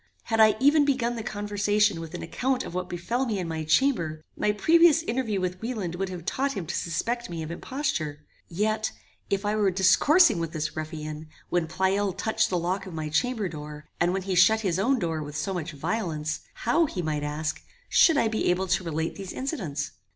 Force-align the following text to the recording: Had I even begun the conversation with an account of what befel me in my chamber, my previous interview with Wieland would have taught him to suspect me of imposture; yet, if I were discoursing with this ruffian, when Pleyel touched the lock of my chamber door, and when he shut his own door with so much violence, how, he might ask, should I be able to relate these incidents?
Had 0.23 0.39
I 0.39 0.55
even 0.59 0.83
begun 0.83 1.15
the 1.15 1.21
conversation 1.21 1.99
with 2.01 2.15
an 2.15 2.23
account 2.23 2.63
of 2.63 2.73
what 2.73 2.89
befel 2.89 3.27
me 3.27 3.37
in 3.37 3.47
my 3.47 3.63
chamber, 3.63 4.23
my 4.35 4.51
previous 4.51 5.03
interview 5.03 5.39
with 5.39 5.61
Wieland 5.61 5.93
would 5.93 6.09
have 6.09 6.25
taught 6.25 6.53
him 6.53 6.65
to 6.65 6.75
suspect 6.75 7.29
me 7.29 7.43
of 7.43 7.51
imposture; 7.51 8.25
yet, 8.47 8.91
if 9.29 9.45
I 9.45 9.55
were 9.55 9.69
discoursing 9.69 10.39
with 10.39 10.53
this 10.53 10.75
ruffian, 10.75 11.29
when 11.49 11.67
Pleyel 11.67 12.13
touched 12.13 12.49
the 12.49 12.57
lock 12.57 12.87
of 12.87 12.95
my 12.95 13.09
chamber 13.09 13.47
door, 13.47 13.85
and 13.99 14.11
when 14.11 14.23
he 14.23 14.33
shut 14.33 14.61
his 14.61 14.79
own 14.79 14.97
door 14.97 15.21
with 15.21 15.37
so 15.37 15.53
much 15.53 15.71
violence, 15.73 16.39
how, 16.65 16.87
he 16.87 17.03
might 17.03 17.21
ask, 17.21 17.61
should 17.87 18.17
I 18.17 18.27
be 18.27 18.49
able 18.49 18.65
to 18.69 18.83
relate 18.83 19.17
these 19.17 19.31
incidents? 19.33 19.91